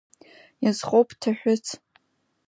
Иазхоуп 0.63 1.09
Ҭаҳәыц! 1.19 1.65